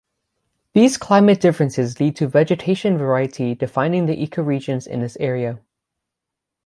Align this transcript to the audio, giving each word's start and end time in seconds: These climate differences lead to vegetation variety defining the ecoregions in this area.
These 0.73 0.97
climate 0.97 1.39
differences 1.39 1.99
lead 1.99 2.15
to 2.15 2.27
vegetation 2.27 2.97
variety 2.97 3.53
defining 3.53 4.07
the 4.07 4.17
ecoregions 4.17 4.87
in 4.87 4.99
this 4.99 5.15
area. 5.19 5.59